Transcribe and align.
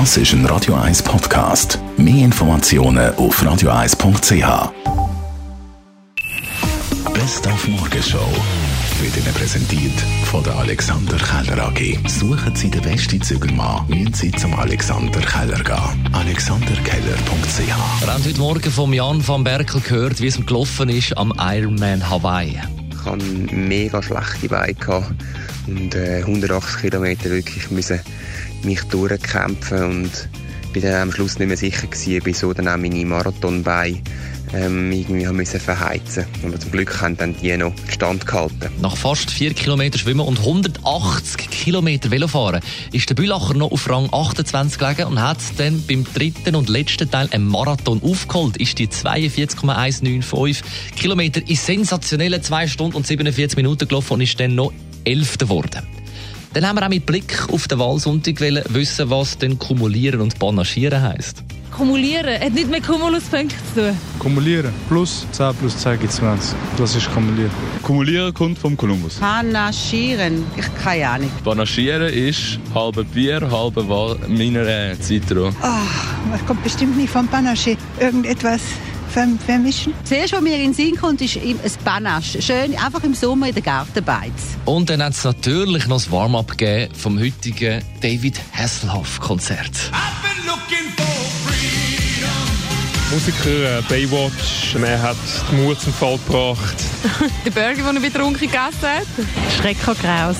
Das 0.00 0.16
ist 0.16 0.32
ein 0.32 0.44
Radio 0.46 0.74
1 0.74 1.04
Podcast. 1.04 1.78
Mehr 1.96 2.24
Informationen 2.24 3.14
auf 3.14 3.40
radio1.ch. 3.40 4.72
Best 7.12 7.46
auf 7.46 7.68
Morgenshow 7.68 8.26
wird 9.00 9.16
Ihnen 9.16 9.32
präsentiert 9.32 9.92
von 10.24 10.42
der 10.42 10.56
Alexander 10.56 11.16
Keller 11.16 11.68
AG. 11.68 12.08
Suchen 12.08 12.56
Sie 12.56 12.70
den 12.70 12.82
besten 12.82 13.22
Zügelmann, 13.22 13.86
müssen 13.86 14.14
Sie 14.14 14.32
zum 14.32 14.52
Alexander 14.54 15.20
Keller 15.20 15.62
gehen. 15.62 16.10
AlexanderKeller.ch 16.12 18.00
Wir 18.00 18.12
haben 18.12 18.24
heute 18.24 18.38
Morgen 18.40 18.70
von 18.72 18.92
Jan 18.92 19.24
van 19.24 19.44
Berkel 19.44 19.80
gehört, 19.80 20.20
wie 20.20 20.26
es 20.26 20.44
gelaufen 20.44 20.88
ist 20.88 21.16
am 21.16 21.32
Ironman 21.38 22.10
Hawaii. 22.10 22.58
Ich 23.04 23.10
hatte 23.10 23.54
mega 23.54 24.02
schlechte 24.02 24.48
Beine 24.48 25.04
und 25.66 25.94
äh, 25.94 26.20
180 26.20 26.80
Kilometer 26.80 27.28
wirklich 27.28 27.70
müssen 27.70 28.00
mich 28.62 28.82
durchkämpfen 28.84 29.84
und 29.84 30.28
bin 30.72 30.82
dann 30.82 31.02
am 31.02 31.12
Schluss 31.12 31.38
nicht 31.38 31.48
mehr 31.48 31.56
sicher 31.58 31.86
gewesen, 31.86 32.48
ob 32.48 32.56
dann 32.56 32.68
auch 32.68 32.78
meine 32.78 33.04
Marathonbeine 33.04 34.00
ähm, 34.52 34.92
irgendwie 34.92 35.26
haben 35.26 35.36
müssen 35.36 35.60
verheizen. 35.60 36.26
Aber 36.44 36.58
zum 36.58 36.70
Glück 36.70 37.00
haben 37.00 37.16
dann 37.16 37.34
die 37.40 37.56
noch 37.56 37.72
Stand 37.88 38.26
gehalten. 38.26 38.70
Nach 38.80 38.96
fast 38.96 39.30
4 39.30 39.54
Kilometer 39.54 39.98
Schwimmen 39.98 40.26
und 40.26 40.38
180 40.38 41.50
Kilometer 41.50 42.10
Velofahren 42.10 42.60
ist 42.92 43.08
der 43.08 43.14
Bülacher 43.14 43.54
noch 43.54 43.72
auf 43.72 43.88
Rang 43.88 44.08
28 44.12 44.78
gelegen 44.78 45.04
und 45.04 45.20
hat 45.20 45.38
dann 45.56 45.82
beim 45.86 46.04
dritten 46.04 46.54
und 46.54 46.68
letzten 46.68 47.10
Teil 47.10 47.28
einen 47.30 47.46
Marathon 47.46 48.02
aufgeholt. 48.02 48.56
Ist 48.56 48.78
die 48.78 48.88
42,195 48.88 50.62
Kilometer 50.96 51.40
in 51.46 51.56
sensationellen 51.56 52.42
2 52.42 52.68
Stunden 52.68 52.96
und 52.96 53.06
47 53.06 53.56
Minuten 53.56 53.88
gelaufen 53.88 54.14
und 54.14 54.20
ist 54.20 54.38
dann 54.38 54.54
noch 54.54 54.72
Elfter 55.04 55.46
geworden. 55.46 55.82
Dann 56.52 56.68
haben 56.68 56.76
wir 56.76 56.84
auch 56.84 56.88
mit 56.88 57.04
Blick 57.04 57.48
auf 57.52 57.66
den 57.66 57.80
Wahlsonntag 57.80 58.40
wissen, 58.40 59.10
was 59.10 59.38
denn 59.38 59.58
kumulieren 59.58 60.20
und 60.20 60.38
panaschieren 60.38 61.02
heisst. 61.02 61.42
Kumulieren 61.76 62.40
hat 62.40 62.52
nicht 62.54 62.70
mit 62.70 62.86
Kumuluspunkten 62.86 63.58
zu 63.74 63.80
tun. 63.88 63.98
Kumulieren. 64.20 64.72
Plus 64.88 65.26
10 65.32 65.54
plus 65.56 65.76
10 65.78 65.98
gibt 65.98 66.12
20. 66.12 66.54
Das 66.76 66.94
ist 66.94 67.12
kumulieren. 67.12 67.50
Kumulieren 67.82 68.32
kommt 68.32 68.58
vom 68.58 68.76
Kolumbus. 68.76 69.14
Panaschieren, 69.16 70.44
ich 70.56 70.66
keine 70.82 71.08
Ahnung. 71.08 71.30
Panaschieren 71.42 72.12
ist 72.12 72.58
halbe 72.74 73.04
Bier, 73.04 73.40
halbe 73.50 73.88
Wa- 73.88 74.16
Mineral, 74.28 74.96
Zitro. 75.00 75.50
Ah, 75.62 75.78
das 76.30 76.46
kommt 76.46 76.62
bestimmt 76.62 76.96
nicht 76.96 77.10
vom 77.10 77.26
Panache. 77.26 77.76
Irgendetwas 77.98 78.60
vermischen. 79.14 79.94
Zuerst, 80.04 80.32
was 80.32 80.40
mir 80.40 80.56
in 80.56 80.72
den 80.72 80.74
Sinn 80.74 80.96
kommt, 80.96 81.20
ist 81.20 81.36
ein 81.36 81.58
Panache. 81.84 82.42
Schön, 82.42 82.76
einfach 82.76 83.02
im 83.04 83.14
Sommer 83.14 83.48
in 83.48 83.54
der 83.54 83.62
Gartenbeiz. 83.62 84.56
Und 84.64 84.90
dann 84.90 85.02
hat 85.02 85.12
es 85.12 85.24
natürlich 85.24 85.86
noch 85.86 85.96
das 85.96 86.10
Warm-up 86.10 86.56
gegeben 86.58 86.92
vom 86.94 87.18
heutigen 87.18 87.82
David 88.00 88.40
Hasselhoff-Konzert. 88.52 89.90
Musiker 93.10 93.78
äh, 93.78 93.82
Baywatch, 93.88 94.74
er 94.74 95.00
hat 95.00 95.16
die 95.48 95.54
Mut 95.54 95.80
zum 95.80 95.92
Fall 95.92 96.18
gebracht. 96.26 96.74
Der 97.44 97.50
Burger, 97.52 97.92
den 97.92 97.96
er 97.96 98.00
betrunken 98.02 98.40
gegessen 98.40 98.82
hat. 98.82 99.06
Schrecker 99.56 99.94
Kraus. 99.94 100.36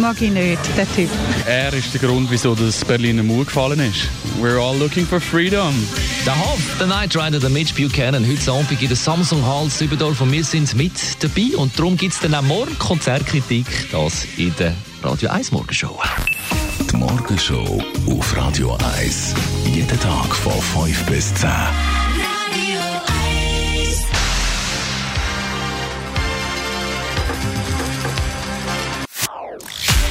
Mag 0.00 0.22
ich 0.22 0.30
nicht, 0.30 0.60
der 0.76 0.86
Typ. 0.94 1.08
Er 1.46 1.72
ist 1.72 1.92
der 1.92 2.00
Grund, 2.00 2.30
wieso 2.30 2.54
das 2.54 2.84
Berliner 2.84 3.22
Mauer 3.22 3.44
gefallen 3.44 3.80
ist. 3.80 4.08
We're 4.40 4.58
all 4.60 4.78
looking 4.78 5.04
for 5.04 5.20
freedom. 5.20 5.74
Der 6.24 6.38
Hoff, 6.38 6.60
der 6.78 6.86
Night 6.86 7.16
Rider, 7.16 7.40
der 7.40 7.50
Mitch 7.50 7.74
Buchanan, 7.74 8.24
heute 8.24 8.52
Abend 8.52 8.80
in 8.80 8.88
der 8.88 8.96
Samsung 8.96 9.44
Hall 9.44 9.68
Sübendorf 9.68 10.20
und 10.20 10.30
wir 10.30 10.44
sind 10.44 10.74
mit 10.76 10.92
dabei 11.20 11.56
und 11.56 11.76
darum 11.78 11.96
gibt 11.96 12.14
es 12.14 12.20
dann 12.20 12.34
auch 12.34 12.42
morgen 12.42 12.78
Konzertkritik, 12.78 13.66
das 13.90 14.24
in 14.36 14.54
der 14.58 14.74
Radio 15.02 15.30
1 15.30 15.50
Morgenshow. 15.50 15.98
Die 16.90 16.96
Morgenshow 16.96 17.82
auf 18.08 18.36
Radio 18.36 18.78
1. 18.98 19.34
Jeden 19.66 20.00
Tag 20.00 20.34
von 20.34 20.86
5 20.86 21.06
bis 21.06 21.34
10. 21.34 21.48